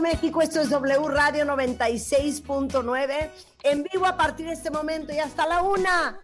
[0.00, 3.30] México, esto es W Radio 96.9,
[3.62, 6.20] en vivo a partir de este momento y hasta la una.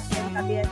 [0.00, 0.68] Joya también?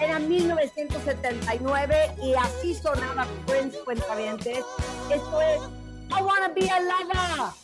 [0.00, 4.64] Era 1979 y así sonaba Prince Cuentavientes.
[5.10, 5.60] Esto es
[6.10, 7.61] I Wanna Be a Lover.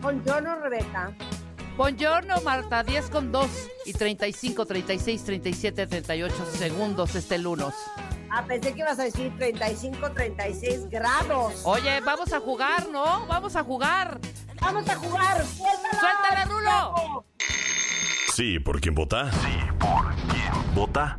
[0.00, 1.12] Buongiorno, Rebeca.
[1.76, 3.48] Buongiorno, Marta, 10 con 2
[3.86, 7.74] y 35, 36, 37, 38 segundos este lunes.
[8.30, 11.62] Ah, pensé que ibas a decir 35, 36 grados.
[11.64, 13.26] Oye, vamos a jugar, ¿no?
[13.26, 14.20] Vamos a jugar.
[14.60, 15.44] Vamos a jugar.
[15.44, 16.00] ¡Suéltala!
[16.00, 17.24] ¡Suéltala, Rulo!
[18.34, 19.30] Sí, ¿por quién vota?
[19.32, 21.16] Sí, ¿por quién vota?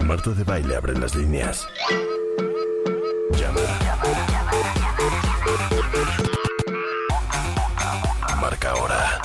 [0.00, 1.66] Marta de Baile abre las líneas.
[3.38, 3.61] Llama.
[8.40, 9.20] Marca ahora.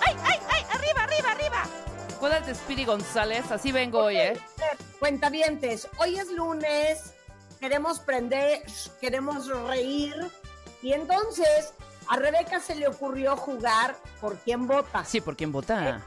[0.00, 0.64] ¡Ay, ay, ay!
[0.74, 1.62] ¡Arriba, arriba, arriba!
[2.18, 3.50] ¿Cuál de Speedy González?
[3.52, 4.40] Así vengo hoy, ¿eh?
[4.98, 7.14] Cuentavientes, hoy es lunes,
[7.60, 8.62] queremos prender,
[9.00, 10.16] queremos reír
[10.82, 11.72] y entonces
[12.08, 15.04] a Rebeca se le ocurrió jugar por quién vota.
[15.04, 16.02] Sí, ¿por quién vota?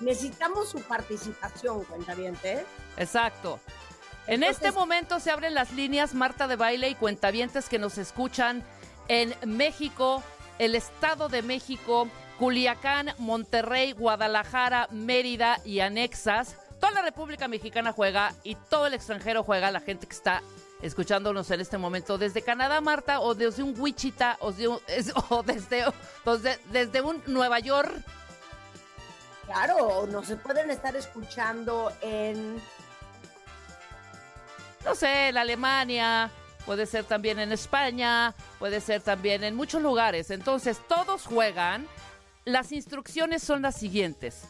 [0.00, 2.64] Necesitamos su participación, cuentavientes.
[2.96, 3.60] Exacto.
[4.26, 7.98] En Entonces- este momento se abren las líneas Marta de Baile y cuentavientes que nos
[7.98, 8.62] escuchan
[9.08, 10.22] en México,
[10.58, 16.56] el Estado de México, Culiacán, Monterrey, Guadalajara, Mérida y anexas.
[16.80, 20.42] Toda la República Mexicana juega y todo el extranjero juega, la gente que está
[20.82, 25.12] escuchándonos en este momento desde Canadá, Marta, o desde un Wichita, o, de un- es-
[25.30, 25.84] o desde,
[26.24, 27.92] o de- desde un Nueva York.
[29.46, 32.60] Claro, nos se pueden estar escuchando en
[34.84, 36.30] no sé, en Alemania,
[36.66, 40.30] puede ser también en España, puede ser también en muchos lugares.
[40.30, 41.86] Entonces, todos juegan.
[42.44, 44.44] Las instrucciones son las siguientes.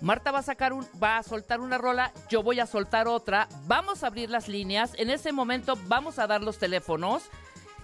[0.00, 3.48] Marta va a sacar un, va a soltar una rola, yo voy a soltar otra,
[3.66, 7.22] vamos a abrir las líneas, en ese momento vamos a dar los teléfonos,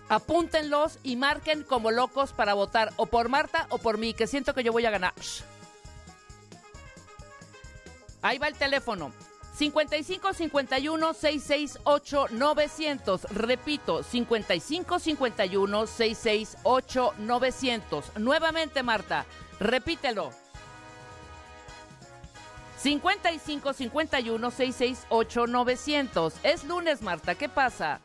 [0.08, 4.52] apúntenlos y marquen como locos para votar o por Marta o por mí, que siento
[4.52, 5.14] que yo voy a ganar.
[8.20, 9.12] Ahí va el teléfono.
[9.52, 13.24] 55 51 668 900.
[13.32, 18.16] Repito, 55 51 668 900.
[18.18, 19.26] Nuevamente, Marta,
[19.60, 20.30] repítelo.
[22.78, 26.34] 55 51 668 900.
[26.42, 28.00] Es lunes, Marta, ¿qué pasa?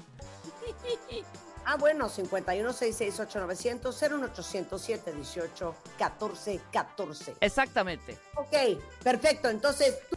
[1.65, 7.35] Ah, bueno, 51 668 900 01800 718 14 14.
[7.41, 8.17] Exactamente.
[8.35, 9.49] Ok, perfecto.
[9.49, 10.16] Entonces, tú-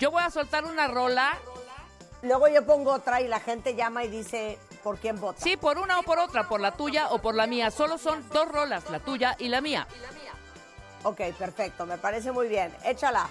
[0.00, 1.38] Yo voy a soltar una rola.
[2.22, 5.42] luego yo pongo otra y la gente llama y dice por quién vota.
[5.42, 7.70] Sí, por una o por otra, por la tuya o por la mía.
[7.70, 9.86] Solo son dos rolas, la tuya y la mía.
[11.02, 11.84] Ok, perfecto.
[11.84, 12.74] Me parece muy bien.
[12.82, 13.28] Échala.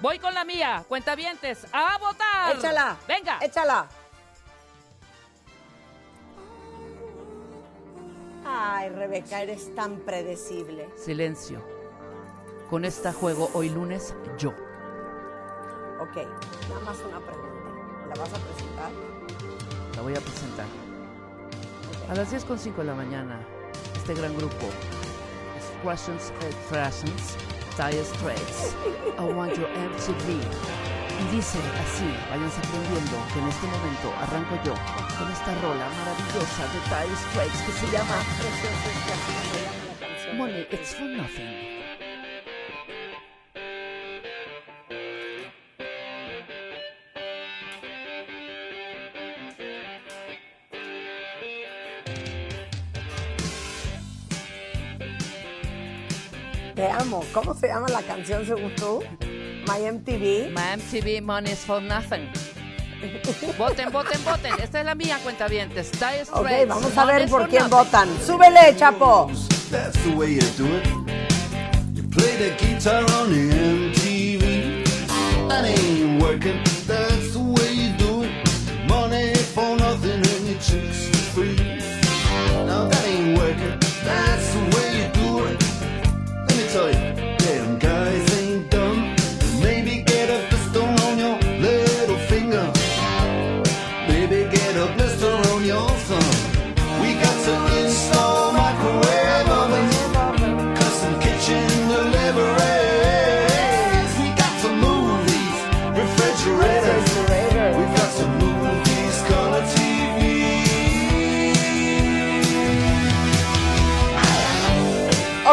[0.00, 2.56] Voy con la mía, cuentavientes, a votar.
[2.56, 2.96] Échala.
[3.06, 3.38] Venga.
[3.40, 3.86] Échala.
[8.44, 10.88] Ay, Rebeca, eres tan predecible.
[10.96, 11.62] Silencio.
[12.68, 14.52] Con esta juego hoy lunes yo.
[16.00, 16.14] Ok,
[16.68, 17.70] nada más una pregunta.
[18.06, 18.90] ¿Me ¿La vas a presentar?
[19.96, 20.66] La voy a presentar.
[22.08, 23.40] A las 10.05 de la mañana,
[23.96, 24.70] este gran grupo,
[25.56, 27.36] Expressions Expressions,
[27.76, 28.76] Dire Straits,
[29.18, 30.38] I Want Your MTV.
[31.18, 34.74] Y dice así, váyanse aprendiendo que en este momento arranco yo
[35.18, 38.22] con esta rola maravillosa de Dire Straits que se llama
[39.98, 40.36] canción.
[40.36, 41.77] Money It's For Nothing.
[56.78, 57.24] Te amo.
[57.34, 59.02] ¿Cómo se llama la canción según tú?
[59.66, 60.52] My MTV.
[60.52, 62.30] My MTV Money is For Nothing.
[63.58, 64.52] Voten, voten, voten.
[64.62, 65.72] Esta es la mía, cuenta bien.
[66.30, 67.76] Ok, vamos a ver por quién nothing.
[67.76, 68.08] votan.
[68.24, 69.28] ¡Súbele, Chapo!
[69.72, 70.86] That's the way you do it.
[71.96, 73.50] You play the guitar on the
[73.90, 74.84] MTV.
[75.48, 76.77] That ain't working.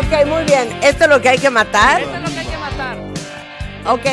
[0.07, 0.80] Ok, muy bien.
[0.84, 2.02] ¿Esto es lo que hay que matar?
[2.02, 2.98] Esto es lo que hay que matar.
[3.88, 4.06] Ok,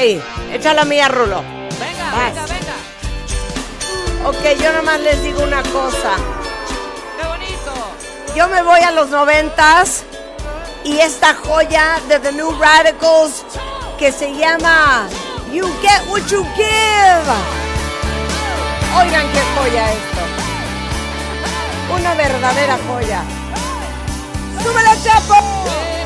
[0.52, 1.42] echa la mía, Rulo.
[1.42, 2.34] Venga, Vas.
[2.34, 4.28] venga, venga.
[4.28, 6.16] Ok, yo nomás les digo una cosa.
[7.20, 7.72] Qué bonito.
[8.34, 10.04] Yo me voy a los noventas
[10.84, 13.44] y esta joya de The New Radicals
[13.98, 15.08] que se llama
[15.52, 17.32] You Get What You Give.
[18.98, 20.22] Oigan qué joya esto.
[21.94, 23.22] Una verdadera joya.
[24.62, 26.01] ¡Súbele, Chapo!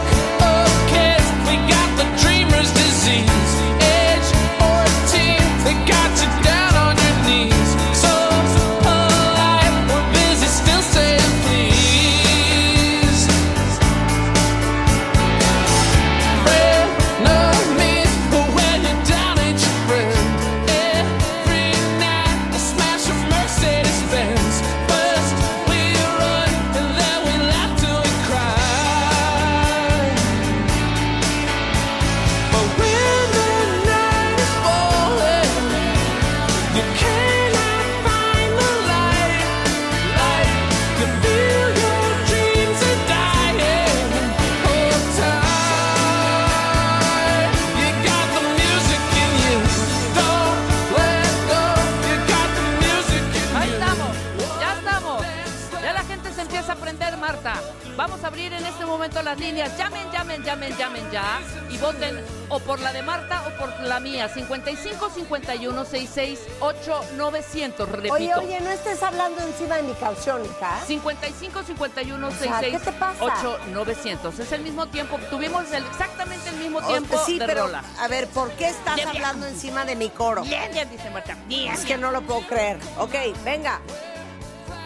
[61.71, 64.29] Y voten o por la de Marta o por la mía.
[64.29, 67.89] 55 51 66 8 900.
[67.89, 68.15] Repito.
[68.15, 70.81] Oye, oye, no estés hablando encima de mi canción, hija.
[70.87, 73.19] 55 51 sea, 66 ¿qué te pasa?
[73.25, 74.39] 8 900.
[74.39, 75.19] Es el mismo tiempo.
[75.31, 77.83] Tuvimos el- exactamente el mismo O- tiempo sí, de pero rola.
[77.99, 79.25] a ver, ¿por qué estás Bien, bien.
[79.25, 80.43] hablando encima de mi coro?
[80.43, 81.37] Bien, bien, dice Marta.
[81.47, 82.79] Bien, Es que no lo puedo creer.
[82.99, 83.81] Ok, venga.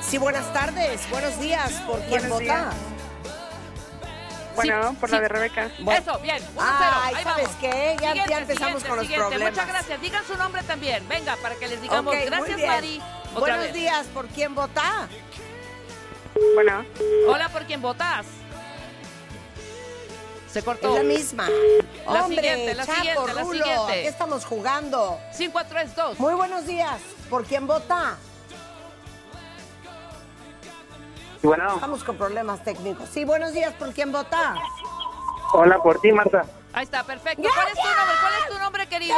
[0.00, 1.70] Sí, buenas tardes, buenos días.
[1.86, 2.70] ¿Por quién Buenos vota?
[4.66, 5.14] Bueno, Sí, por sí.
[5.14, 5.70] la de Rebeca.
[5.80, 6.00] Bueno.
[6.00, 6.42] Eso, bien.
[6.54, 7.56] 1 Ay, Ahí ¿sabes vamos.
[7.60, 7.96] qué?
[8.00, 9.26] Ya- ya empezamos con los siguiente.
[9.28, 9.52] problemas.
[9.52, 10.00] Muchas gracias.
[10.00, 11.08] Digan su nombre también.
[11.08, 12.60] Venga, para que les digamos Ok, muy gracias.
[12.66, 13.02] Mari.
[13.34, 13.74] Otra Buenos vez.
[13.74, 15.08] días, ¿por quién vota?
[16.54, 16.84] Bueno,
[17.28, 18.26] Hola, ¿por quién votas?
[20.52, 20.88] Se cortó.
[20.88, 21.48] Es la misma.
[22.08, 23.92] La Hombre, siguiente, la Chapo, siguiente, la Rulo, siguiente.
[23.92, 25.20] ¿a qué estamos jugando?
[25.36, 26.18] 532.
[26.18, 28.16] Muy buenos días, ¿por quién vota?
[31.42, 33.08] Bueno, Estamos con problemas técnicos.
[33.08, 34.54] Sí, buenos días, ¿por quién vota?
[35.52, 36.44] hola por ti, Marta.
[36.72, 37.42] Ahí está, perfecto.
[37.52, 38.14] ¿Cuál es tu nombre?
[38.20, 39.16] ¿Cuál es tu nombre, querido?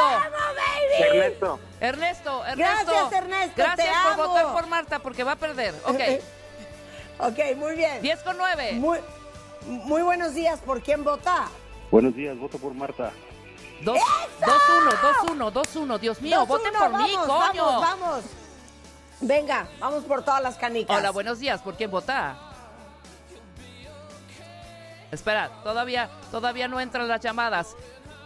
[0.99, 1.59] Ernesto.
[1.81, 2.57] Ernesto, Ernesto.
[2.93, 4.29] Gracias, Ernesto, Gracias te por amo.
[4.29, 5.75] votar por Marta, porque va a perder.
[5.87, 6.01] Ok.
[7.19, 8.01] Ok, muy bien.
[8.03, 8.73] 10 con 9.
[8.73, 8.99] Muy,
[9.67, 11.45] muy buenos días, ¿por quién vota?
[11.93, 13.13] Buenos días, voto por Marta.
[13.85, 13.99] 2-1,
[15.29, 15.99] 2-1, 2-1.
[16.01, 17.65] Dios mío, Dos, voten uno, por vamos, mí, coño.
[17.65, 18.25] Vamos, vamos.
[19.23, 20.97] Venga, vamos por todas las canicas.
[20.99, 21.61] Hola, buenos días.
[21.63, 22.37] ¿Por quién vota?
[25.13, 27.77] Espera, todavía, todavía no entran las llamadas.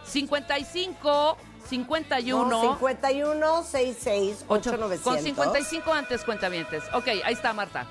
[0.05, 1.37] 55,
[1.69, 2.45] 51.
[2.49, 5.03] No, 51 66 ocho- 8900.
[5.03, 6.83] con 55 antes cuentavientes.
[6.93, 7.85] Ok, ahí está Marta.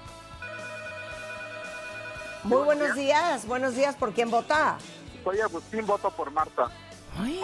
[2.42, 3.94] Muy buenos días, buenos días.
[3.96, 4.78] ¿Por quién vota?
[5.22, 6.68] Soy Agustín, voto por Marta.
[7.20, 7.40] Ay.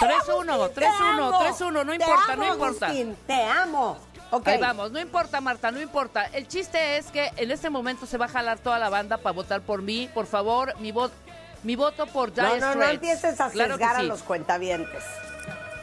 [0.00, 2.86] 3-1, 3-1, 3-1, no importa, no importa.
[2.86, 3.98] Agustín, te amo.
[4.32, 4.48] Ok.
[4.48, 6.24] Ahí vamos, no importa, Marta, no importa.
[6.32, 9.34] El chiste es que en este momento se va a jalar toda la banda para
[9.34, 10.08] votar por mí.
[10.14, 11.14] Por favor, mi voto,
[11.62, 15.04] mi voto por Dire No, no, no empieces a Claro a los cuentavientes.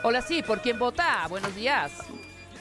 [0.01, 1.27] Hola, sí, ¿por quién vota?
[1.29, 1.91] Buenos días.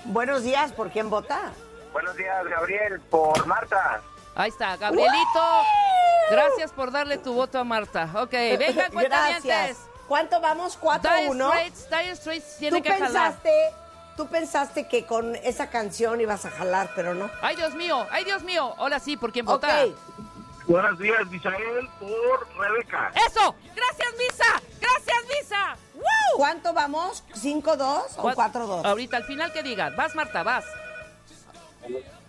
[0.04, 1.52] Buenos días, ¿por quién vota?
[1.90, 4.02] Buenos días, Gabriel, por Marta.
[4.34, 5.62] Ahí está, Gabrielito.
[6.30, 8.10] Gracias por darle tu voto a Marta.
[8.16, 9.44] Ok, venga, cuentavientes.
[9.44, 9.78] Gracias.
[10.06, 10.78] ¿Cuánto vamos?
[10.78, 11.46] Dire ¿4-1?
[11.46, 13.34] Straits, Dire Straits tiene Tú que jalar.
[14.18, 17.30] Tú pensaste que con esa canción ibas a jalar, pero no.
[17.40, 18.74] Ay, Dios mío, ay, Dios mío.
[18.78, 19.84] Hola, sí, ¿por quién vota?
[19.84, 19.94] Ok.
[20.66, 23.12] Buenos días, Misael, por Rebeca.
[23.14, 23.54] ¡Eso!
[23.76, 24.62] ¡Gracias, Misa!
[24.80, 25.76] ¡Gracias, Misa!
[25.94, 26.36] ¡Woo!
[26.36, 27.22] ¿Cuánto vamos?
[27.32, 28.84] ¿5-2 o Cuat- 4-2?
[28.84, 29.94] Ahorita, al final que digas.
[29.94, 30.64] Vas, Marta, vas.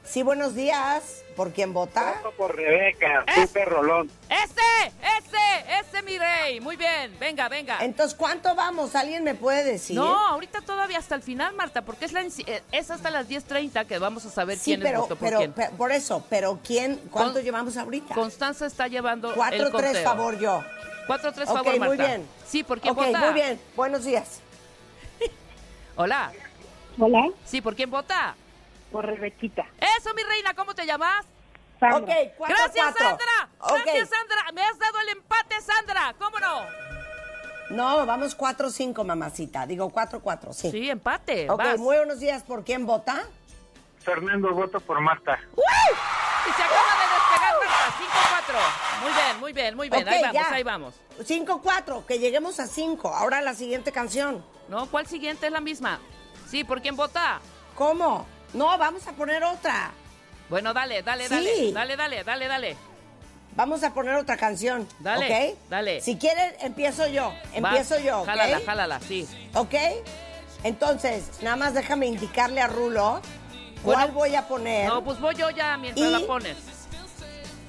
[0.09, 1.23] Sí, buenos días.
[1.35, 2.15] ¿Por quién vota?
[2.23, 3.41] Voto por Rebeca, ¿Eh?
[3.45, 4.09] super rolón.
[4.27, 4.87] ¡Ese!
[5.19, 5.79] ¡Ese!
[5.79, 6.59] ¡Ese, mi rey!
[6.59, 7.77] Muy bien, venga, venga.
[7.81, 8.95] Entonces, ¿cuánto vamos?
[8.95, 9.95] ¿Alguien me puede decir?
[9.95, 13.85] No, ahorita todavía hasta el final, Marta, porque es, la, eh, es hasta las 10.30
[13.85, 15.53] que vamos a saber Sí, quién pero, votó por pero, quién.
[15.53, 16.97] pe- por eso, pero ¿quién?
[17.11, 18.15] ¿Cuánto Con- llevamos ahorita?
[18.15, 20.03] Constanza está llevando el 4-3 conteo.
[20.03, 20.63] favor yo.
[21.07, 21.85] 4-3 Ok, favor, Marta.
[21.85, 22.27] muy bien.
[22.47, 23.19] Sí, ¿por quién Ok, vota?
[23.19, 23.61] muy bien.
[23.75, 24.41] Buenos días.
[25.95, 26.31] Hola.
[26.99, 28.35] Hola, Sí, ¿por quién vota?
[28.91, 29.65] Por Rebequita.
[29.97, 31.25] Eso, mi reina, ¿cómo te llamas?
[31.79, 31.97] Sandra.
[31.99, 33.49] Ok, 4 Gracias, Sandra.
[33.59, 33.81] Ok.
[33.85, 34.51] Gracias, Sandra.
[34.53, 36.13] Me has dado el empate, Sandra.
[36.17, 36.65] ¿Cómo no?
[37.69, 39.65] No, vamos 4-5, mamacita.
[39.65, 40.71] Digo 4-4, sí.
[40.71, 41.49] Sí, empate.
[41.49, 41.77] Ok, vas.
[41.77, 42.43] muy buenos días.
[42.43, 43.23] ¿Por quién vota?
[43.99, 45.39] Fernando, voto por Marta.
[45.53, 47.89] Y se acaba de despegar, Marta.
[48.49, 49.01] 5-4.
[49.01, 50.03] Muy bien, muy bien, muy bien.
[50.03, 50.53] Ok, ahí vamos, ya.
[50.53, 50.95] ahí vamos.
[51.19, 53.07] 5-4, que lleguemos a 5.
[53.07, 54.43] Ahora la siguiente canción.
[54.67, 54.87] ¿No?
[54.87, 55.99] ¿Cuál siguiente es la misma?
[56.47, 57.39] Sí, ¿por quién vota?
[57.75, 58.25] ¿Cómo?
[58.53, 59.91] No, vamos a poner otra.
[60.49, 61.29] Bueno, dale, dale, Sí.
[61.29, 61.71] dale.
[61.73, 62.77] Dale, dale, dale, dale.
[63.55, 64.87] Vamos a poner otra canción.
[64.99, 65.57] Dale, ¿Ok?
[65.69, 66.01] dale.
[66.01, 67.33] Si quieren, empiezo yo.
[67.53, 68.25] Empiezo yo, ¿ok?
[68.27, 69.27] Jálala, jálala, sí.
[69.53, 69.73] ¿Ok?
[70.63, 73.21] Entonces, nada más déjame indicarle a Rulo
[73.83, 73.99] Bueno.
[74.01, 74.87] cuál voy a poner.
[74.87, 76.57] No, pues voy yo ya mientras Y- la pones.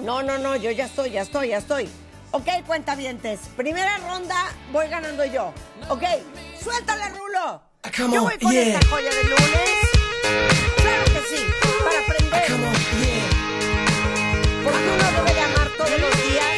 [0.00, 1.88] No, no, no, yo ya estoy, ya estoy, ya estoy.
[2.32, 3.40] Ok, cuentavientes.
[3.56, 4.36] Primera ronda,
[4.72, 5.52] voy ganando yo.
[5.88, 6.04] Ok,
[6.62, 7.62] suéltale, Rulo.
[7.96, 8.62] Come yo voy con yeah.
[8.78, 9.99] esta joya de lunes.
[10.82, 11.42] Claro que sí,
[11.84, 12.42] para aprender.
[14.64, 16.54] Porque uno debe de amar todos los días.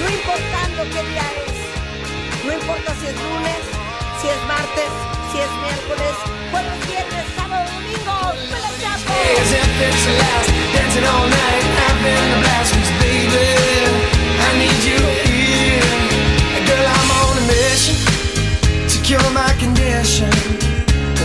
[0.00, 2.44] No importando qué día es.
[2.44, 3.62] No importa si es lunes,
[4.20, 4.90] si es martes,
[5.30, 6.14] si es miércoles,
[6.50, 8.16] jueves, viernes, sábado, domingo.
[8.50, 9.12] ¡Me chapo!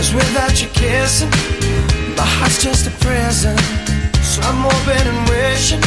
[0.06, 1.30] Cause without you kissing,
[2.16, 3.58] my heart's just a prison.
[4.22, 5.80] So I'm hoping and wishing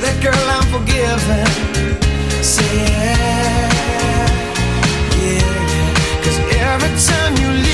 [0.00, 1.44] that girl I'm forgiven.
[2.42, 3.68] Say yeah,
[5.20, 6.24] yeah.
[6.24, 7.73] Cause every time you leave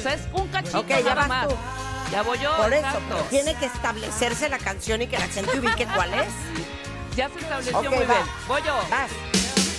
[0.00, 1.48] sea, es un cachito Ok, ya nada vas más.
[1.48, 1.54] tú.
[2.12, 2.56] Ya voy yo.
[2.56, 6.28] Por eso, pero tiene que establecerse la canción y que la gente ubique cuál es.
[7.16, 8.14] Ya se estableció Ok, muy va.
[8.14, 8.26] bien.
[8.48, 8.74] Voy yo.
[8.90, 9.10] Vas,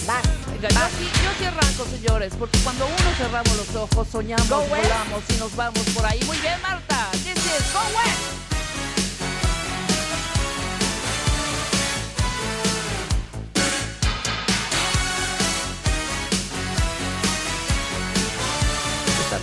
[0.07, 0.91] vas, Venga, yo vas.
[0.97, 5.55] sí, yo sí arranco, señores, porque cuando uno cerramos los ojos, soñamos, volamos y nos
[5.55, 6.23] vamos por ahí.
[6.25, 7.09] Muy bien, Marta.
[7.11, 8.50] This is Go West.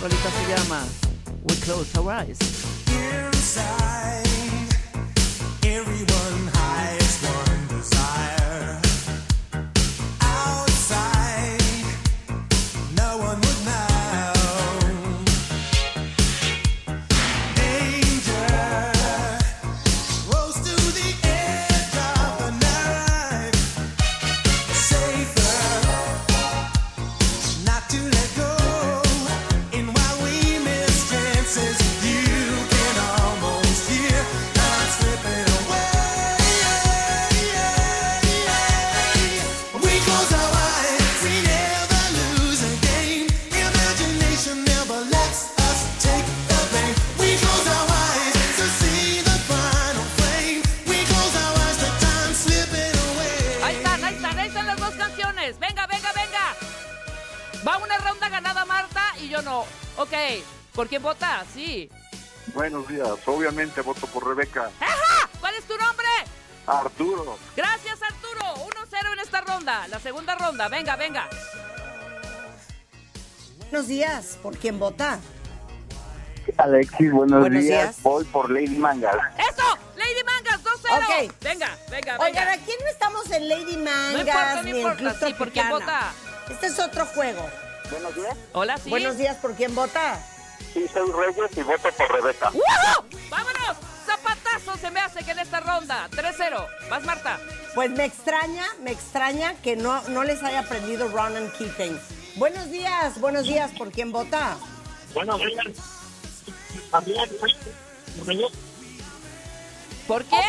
[0.09, 0.83] Rolita se llama
[1.43, 3.28] We Close Our Eyes.
[60.79, 61.43] ¿Por quién vota?
[61.53, 61.91] Sí.
[62.53, 64.71] Buenos días, obviamente voto por Rebeca.
[64.79, 65.29] ¡Ajá!
[65.41, 66.07] ¿Cuál es tu nombre?
[66.65, 67.37] Arturo.
[67.53, 68.45] Gracias, Arturo.
[68.89, 69.89] 1-0 en esta ronda.
[69.89, 70.69] La segunda ronda.
[70.69, 71.27] Venga, venga.
[73.57, 75.19] Buenos días, ¿por quién vota?
[76.55, 77.81] Alexis, buenos, Buenos días.
[77.81, 78.01] días.
[78.01, 79.17] Voy por Lady Mangas.
[79.37, 79.77] ¡Eso!
[79.97, 81.25] ¡Lady Mangas, 2-0!
[81.27, 81.35] Ok.
[81.41, 82.17] Venga, venga, venga.
[82.19, 85.69] Oigan, aquí no estamos en Lady Mangas importa, no ni en importa, sí, ¿por quién
[85.71, 86.13] vota?
[86.49, 87.45] Este es otro juego.
[87.91, 88.37] Buenos días.
[88.53, 88.89] Hola, sí.
[88.89, 90.17] Buenos días, ¿por quién vota?
[90.73, 92.51] Sí, soy Reyes y voto por Rebeca.
[92.51, 93.05] ¡Woohoo!
[93.29, 93.77] ¡Vámonos!
[94.05, 96.07] ¡Zapatazo se me hace que en esta ronda!
[96.11, 96.67] 3-0.
[96.89, 97.39] Vas, Marta.
[97.75, 101.99] Pues me extraña, me extraña que no, no les haya aprendido Ronan Keating.
[102.35, 104.57] Buenos días, buenos días, ¿por quién vota?
[105.13, 105.65] Buenos días.
[106.91, 107.29] También.
[110.07, 110.41] ¿Por quién?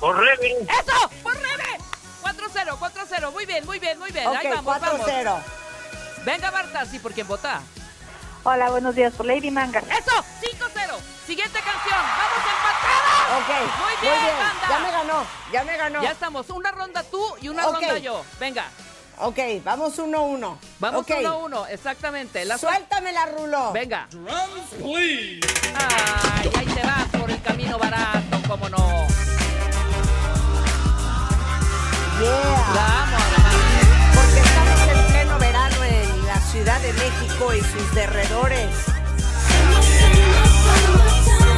[0.00, 0.58] Por Rebe.
[0.62, 1.10] ¡Eso!
[1.22, 1.78] ¡Por Rebe!
[2.22, 3.32] 4-0, 4-0.
[3.32, 4.26] Muy bien, muy bien, muy bien.
[4.28, 5.06] Ahí Ok, vamos, vamos.
[5.06, 5.42] 4-0.
[6.24, 7.62] Venga, Marta, sí, ¿por quién vota?
[8.48, 9.80] Hola, buenos días, por Lady Manga.
[9.80, 10.12] ¡Eso!
[10.40, 11.00] 5-0.
[11.26, 11.98] Siguiente canción.
[11.98, 13.42] ¡Vamos empatados!
[13.42, 13.48] Ok,
[13.80, 14.68] Muy bien, banda.
[14.68, 16.02] Ya me ganó, ya me ganó.
[16.04, 16.48] Ya estamos.
[16.50, 17.72] Una ronda tú y una Ok.
[17.72, 18.24] ronda yo.
[18.38, 18.66] Venga.
[19.18, 20.58] Ok, vamos 1-1.
[20.78, 22.44] Vamos Ok, uno a uno, exactamente.
[22.44, 23.72] La Suéltame la rulo.
[23.72, 24.06] Venga.
[24.14, 25.40] Ay,
[26.56, 29.06] ahí te vas por el camino barato, cómo no.
[32.20, 33.10] Yeah.
[33.10, 33.15] La
[36.56, 38.70] Ciudad de México y sus derredores.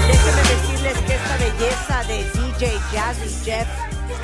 [0.09, 3.69] Déjenme decirles que esta belleza de DJ Jazzy Jeff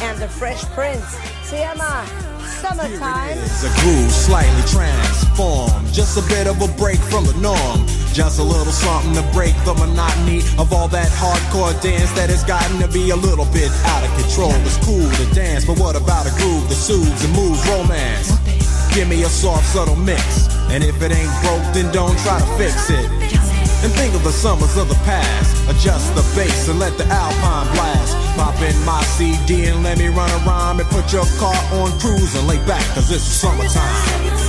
[0.03, 1.07] and the Fresh Prince
[1.49, 2.05] se llama
[2.61, 3.39] Summertime.
[3.39, 5.95] It's a groove slightly transformed.
[5.95, 7.87] Just a bit of a break from the norm.
[8.13, 12.43] Just a little something to break the monotony of all that hardcore dance that has
[12.43, 14.53] gotten to be a little bit out of control.
[14.67, 18.35] It's cool to dance, but what about a groove that soothes and moves romance?
[18.93, 20.54] Give me a soft, subtle mix.
[20.71, 23.09] And if it ain't broke, then don't try to fix it.
[23.85, 25.69] And think of the summers of the past.
[25.69, 28.17] Adjust the bass and let the alpine blast.
[28.37, 31.91] Pop in my CD and let me run a rhyme and put your car on
[32.01, 34.44] cruise and lay back, cause it's summertime.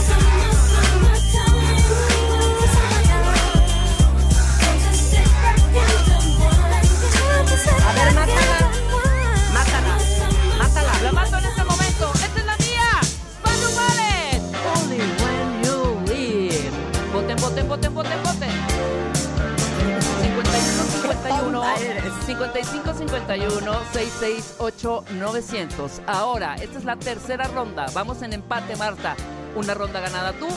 [23.93, 26.01] 51 668 900.
[26.07, 27.87] Ahora, esta es la tercera ronda.
[27.93, 29.15] Vamos en empate, Marta.
[29.55, 30.47] Una ronda ganada tú,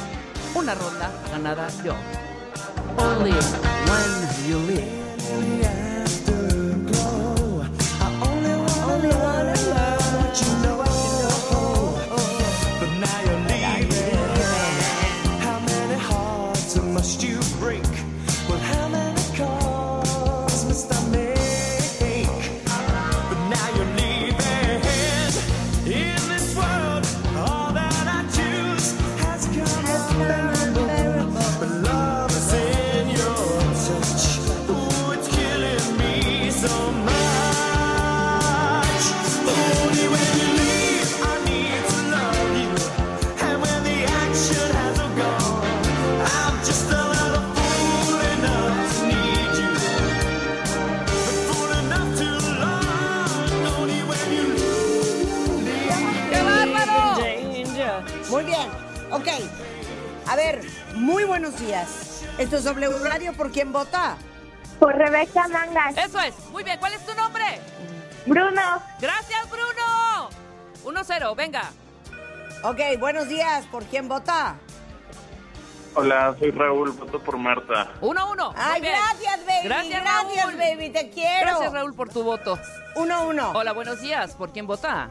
[0.54, 1.94] una ronda ganada yo.
[2.98, 5.97] Only when you leave.
[62.68, 64.16] W Radio por quién vota.
[64.78, 65.96] Por Rebeca Mangas.
[65.96, 66.34] Eso es.
[66.50, 67.44] Muy bien, ¿cuál es tu nombre?
[68.26, 68.82] Bruno.
[69.00, 70.28] Gracias, Bruno.
[70.84, 71.70] 1-0, venga.
[72.62, 73.64] Ok, buenos días.
[73.66, 74.56] ¿Por quién vota?
[75.94, 77.88] Hola, soy Raúl, voto por Marta.
[78.02, 78.52] 1-1.
[78.54, 78.94] Ay, Muy bien.
[79.00, 79.64] gracias, baby.
[79.64, 80.56] Gracias, Gracias, Raúl.
[80.58, 80.90] baby.
[80.90, 81.46] Te quiero.
[81.46, 82.58] Gracias, Raúl, por tu voto.
[82.96, 83.52] Uno, uno.
[83.52, 84.34] Hola, buenos días.
[84.34, 85.10] ¿Por quién vota?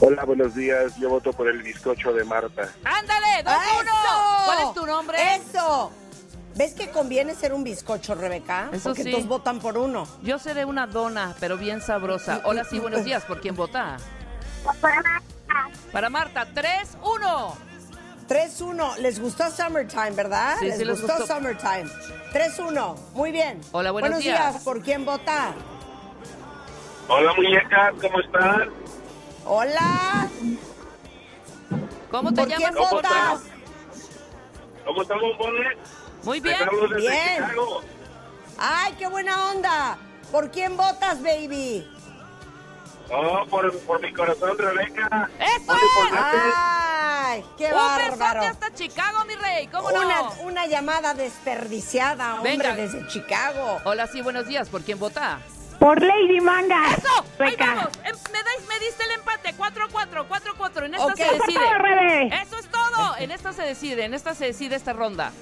[0.00, 0.94] Hola, buenos días.
[0.98, 2.68] Yo voto por el bizcocho de Marta.
[2.84, 3.44] ¡Ándale!
[3.44, 3.46] 2-1.
[3.46, 4.44] ¡Eso!
[4.44, 5.18] ¿Cuál es tu nombre?
[5.36, 5.90] Eso.
[6.58, 8.68] ¿Ves que conviene ser un bizcocho, Rebeca?
[8.72, 9.12] Eso Porque sí.
[9.12, 10.08] todos votan por uno.
[10.22, 12.40] Yo seré una dona, pero bien sabrosa.
[12.42, 13.24] Hola, sí, buenos días.
[13.24, 13.98] ¿Por quién vota?
[15.92, 17.54] Para Marta, 3-1.
[18.28, 18.96] 3-1.
[18.96, 20.56] Les gustó Summertime, ¿verdad?
[20.58, 21.36] Sí, les, sí les gustó, gustó.
[21.36, 21.88] Summertime.
[22.32, 22.96] 3-1.
[23.14, 23.60] Muy bien.
[23.70, 24.60] Hola, buenos días.
[24.64, 25.54] ¿Por quién vota?
[27.06, 28.68] Hola, muñeca, ¿cómo están?
[29.44, 30.28] Hola.
[32.10, 32.58] ¿Cómo te ¿Por llamas?
[32.58, 33.40] quién qué votas?
[34.84, 35.78] ¿Cómo están, bombones?
[36.24, 36.56] Muy bien.
[36.96, 37.36] Bien.
[37.46, 37.82] Chicago.
[38.58, 39.96] Ay, qué buena onda.
[40.32, 41.88] ¿Por quién votas, baby?
[43.10, 45.30] Oh, por, por mi corazón, Rebeca.
[45.38, 45.72] ¡Eso.
[46.12, 48.40] Ay, qué Un bárbaro.
[48.40, 49.66] besote hasta Chicago, mi rey.
[49.68, 50.32] ¿Cómo una, no?
[50.42, 52.74] una llamada desperdiciada, hombre, Venga.
[52.74, 53.80] desde Chicago.
[53.84, 54.68] Hola, sí, buenos días.
[54.68, 55.38] ¿Por quién vota?
[55.78, 56.90] Por Lady Manga.
[56.90, 57.08] ¡Eso!
[57.38, 57.66] ¡Ahí Rebeca.
[57.66, 57.88] vamos!
[58.04, 59.54] Em, Me, dais, me diste el empate.
[59.56, 60.84] 4-4, 4-4.
[60.86, 61.16] En esta Ok.
[61.16, 61.60] se Eso decide.
[61.64, 62.26] todo, Rebe.
[62.42, 63.16] Eso es todo.
[63.18, 64.04] En esta se decide.
[64.04, 65.32] En esta se decide esta ronda.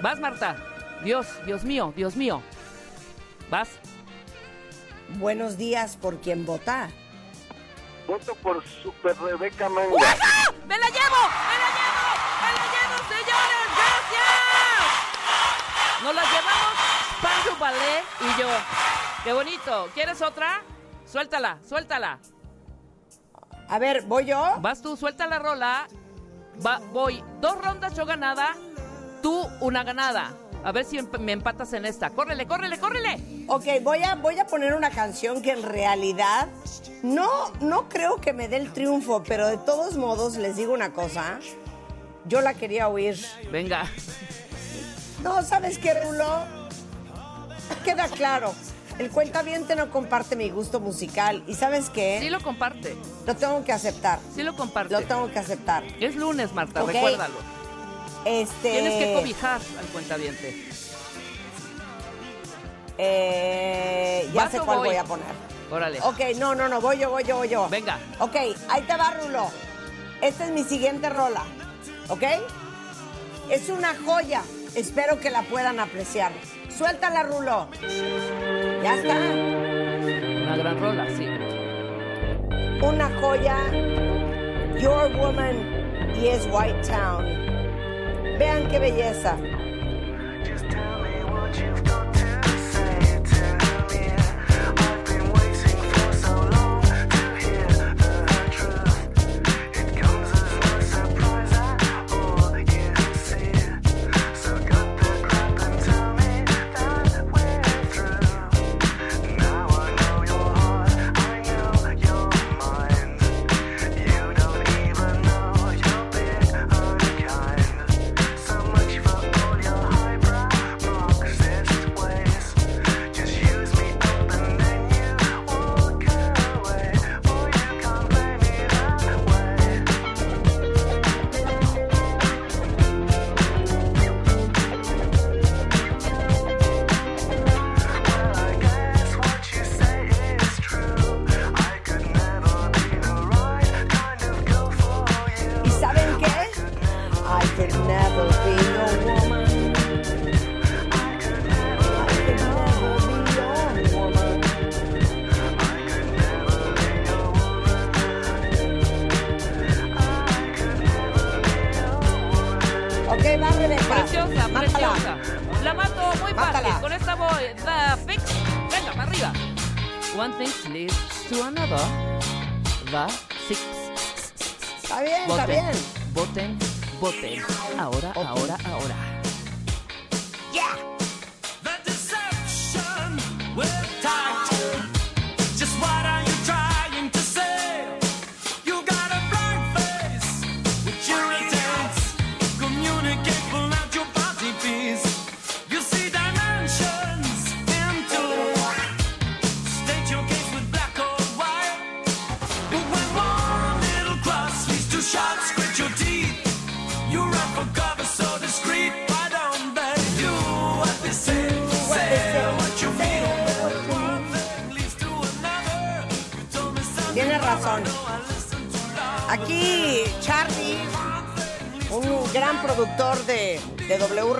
[0.00, 0.56] Vas, Marta.
[1.02, 2.42] Dios, Dios mío, Dios mío.
[3.50, 3.68] Vas.
[5.18, 6.90] Buenos días por quien vota.
[8.06, 9.96] Voto por Super Rebeca Manga.
[10.00, 10.52] ¡Ajá!
[10.66, 11.28] ¡Me la llevo!
[11.48, 12.06] ¡Me la llevo!
[12.42, 13.68] ¡Me la llevo, señores!
[13.76, 14.38] ¡Gracias!
[16.02, 16.74] Nos la llevamos
[17.22, 18.48] Pancho Ballet y yo.
[19.24, 19.90] ¡Qué bonito!
[19.94, 20.62] ¿Quieres otra?
[21.06, 22.18] Suéltala, suéltala.
[23.68, 24.56] A ver, ¿voy yo?
[24.60, 25.88] Vas tú, suelta la rola.
[26.64, 28.56] Va, voy dos rondas yo ganada,
[29.20, 30.32] tú una ganada.
[30.64, 32.10] A ver si emp- me empatas en esta.
[32.10, 33.44] ¡Córrele, córrele, córrele!
[33.46, 36.48] Ok, voy a, voy a poner una canción que en realidad
[37.02, 37.28] no,
[37.60, 41.38] no creo que me dé el triunfo, pero de todos modos les digo una cosa.
[42.26, 43.24] Yo la quería oír.
[43.52, 43.86] Venga.
[45.22, 46.44] No, ¿sabes qué, Rulo?
[47.84, 48.52] Queda claro.
[48.98, 51.44] El cuentaviente no comparte mi gusto musical.
[51.46, 52.18] ¿Y sabes qué?
[52.20, 52.96] Sí lo comparte.
[53.26, 54.18] Lo tengo que aceptar.
[54.34, 54.92] Sí lo comparte.
[54.92, 55.84] Lo tengo que aceptar.
[56.00, 57.34] Es lunes, Marta, recuérdalo.
[58.28, 58.70] Este.
[58.72, 60.68] Tienes que cobijar al cuentaviente.
[62.98, 64.88] Eh, ya ¿Vas sé cuál voy?
[64.88, 65.26] voy a poner.
[65.70, 65.98] Órale.
[66.02, 67.68] Ok, no, no, no, voy yo, voy yo, voy yo.
[67.70, 67.98] Venga.
[68.18, 68.36] Ok,
[68.68, 69.50] ahí te va, Rulo.
[70.20, 71.44] Esta es mi siguiente rola.
[72.08, 72.22] ¿Ok?
[73.50, 74.42] Es una joya.
[74.74, 76.32] Espero que la puedan apreciar.
[76.76, 77.68] Suéltala, Rulo.
[78.82, 79.14] Ya está.
[79.16, 81.26] Una gran rola, sí.
[82.84, 83.56] Una joya.
[84.80, 87.47] Your Woman y es White Town.
[88.38, 89.36] Vean qué belleza.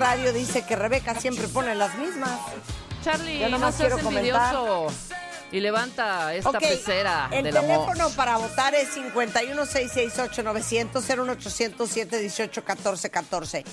[0.09, 2.31] Radio, dice que Rebeca siempre pone las mismas.
[3.03, 4.55] Charlie, Yo no nomás seas quiero comentar.
[4.55, 4.87] envidioso.
[5.51, 7.85] Y levanta esta Ok, pecera el del amor.
[7.93, 11.03] teléfono para votar es 51668-900,
[11.77, 13.63] 01800-718-1414.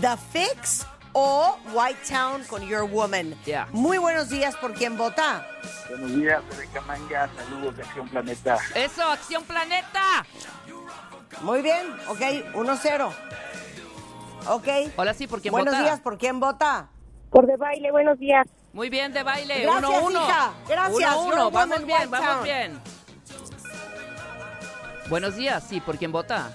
[0.00, 3.34] The Fix o White Town con Your Woman.
[3.44, 3.68] Yeah.
[3.72, 5.46] Muy buenos días por quien vota.
[5.90, 7.28] Buenos días, Rebeca Manga.
[7.36, 8.56] Saludos de Acción Planeta.
[8.74, 10.24] Eso, Acción Planeta.
[11.42, 12.20] Muy bien, ok,
[12.54, 13.12] 1-0.
[14.48, 14.68] Ok.
[14.96, 15.84] Hola, sí, ¿por quién Buenos vota?
[15.84, 16.88] días, ¿por quién vota?
[17.30, 18.46] Por de baile, buenos días.
[18.72, 19.62] Muy bien, de baile.
[19.62, 20.06] Gracias, 1-1.
[20.06, 20.52] Uno, hija.
[20.68, 21.16] Gracias.
[21.16, 21.50] Uno, uno.
[21.50, 22.80] Vamos bien, vamos bien.
[25.08, 26.52] Buenos días, sí, ¿por quién vota?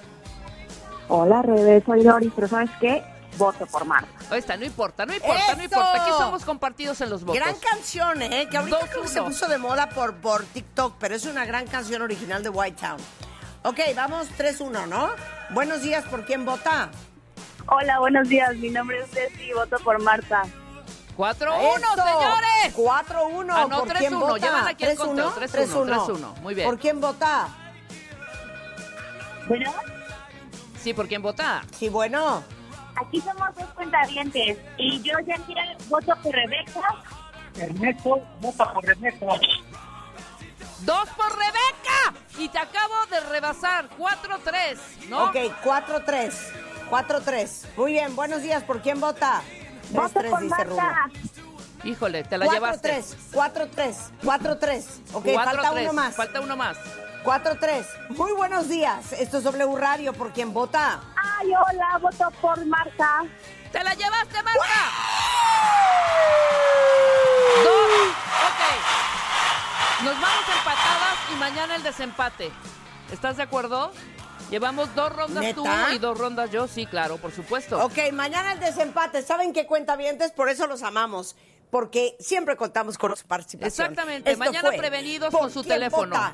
[1.09, 3.03] Hola, Rebe, soy Doris, pero ¿sabes qué?
[3.37, 4.09] Voto por Marta.
[4.31, 6.03] Ahí está, no importa, no importa, no importa.
[6.03, 7.41] Aquí somos compartidos en los votos.
[7.41, 8.47] Gran canción, ¿eh?
[8.49, 11.45] Que ahorita Dos, creo que se puso de moda por, por TikTok, pero es una
[11.45, 12.97] gran canción original de White Town.
[13.63, 15.09] Ok, vamos 3-1, ¿no?
[15.51, 16.89] Buenos días, ¿por quién vota?
[17.67, 18.55] Hola, buenos días.
[18.55, 20.43] Mi nombre es Ceci y voto por Marta.
[21.17, 21.95] 4-1, ¡Eso!
[21.95, 22.75] señores.
[22.75, 23.53] 4-1.
[23.53, 24.19] Ah, no, ¿Por quién 3-1.
[24.19, 24.45] vota?
[24.45, 25.31] Llevan aquí el 3-1, conteo.
[25.35, 26.35] 3-1, 3-1.
[26.41, 26.69] Muy bien.
[26.69, 27.47] ¿Por quién vota?
[29.47, 29.73] Bueno,
[30.81, 31.63] Sí, ¿por quién vota?
[31.77, 32.43] Sí, bueno.
[32.95, 35.35] aquí somos dos cuentavientes y yo ya
[35.89, 36.81] voto por Rebeca.
[37.55, 39.25] Ernesto, vota por Ernesto.
[40.81, 42.13] ¡Dos por Rebeca!
[42.37, 43.89] Y te acabo de rebasar.
[43.97, 44.77] 4-3,
[45.09, 45.25] ¿no?
[45.25, 46.33] Ok, 4-3.
[46.89, 47.65] 4-3.
[47.77, 49.41] Muy bien, buenos días, ¿por quién vota?
[49.91, 50.65] Voto 3-3, por dice.
[50.65, 51.09] Marta.
[51.83, 52.99] Híjole, te la llevaste.
[52.99, 54.85] 4-3, 4-3, 4-3.
[55.13, 55.81] Ok, falta 4-3.
[55.83, 56.15] uno más.
[56.15, 56.77] Falta uno más.
[57.23, 57.85] 4-3.
[58.09, 59.13] Muy buenos días.
[59.13, 60.13] Esto es W Radio.
[60.13, 61.01] ¿Por quién vota?
[61.15, 63.23] Ay, hola, voto por Marta.
[63.71, 64.91] ¡Te la llevaste, Marta!
[67.63, 68.07] Dos.
[68.47, 68.61] Ok.
[70.03, 72.51] Nos vamos empatadas y mañana el desempate.
[73.11, 73.91] ¿Estás de acuerdo?
[74.49, 75.55] Llevamos dos rondas ¿Neta?
[75.55, 76.67] tú y dos rondas yo.
[76.67, 77.83] Sí, claro, por supuesto.
[77.83, 79.21] Ok, mañana el desempate.
[79.21, 79.97] ¿Saben qué cuenta
[80.35, 81.35] Por eso los amamos.
[81.69, 83.87] Porque siempre contamos con su participación.
[83.91, 84.31] Exactamente.
[84.31, 86.15] Esto Mañana prevenidos ¿Por con su teléfono.
[86.15, 86.33] vota?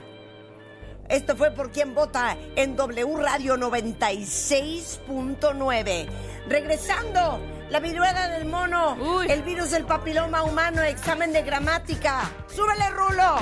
[1.10, 6.08] Esto fue por quien vota en W Radio 96.9.
[6.48, 9.30] Regresando, la viruela del mono, Uy.
[9.30, 12.30] el virus del papiloma humano, examen de gramática.
[12.48, 13.36] ¡Súbele, Rulo!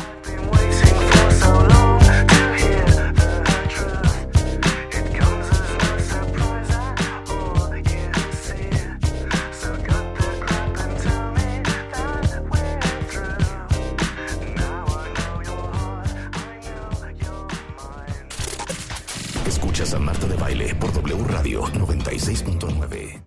[21.31, 23.19] Radio 96.9.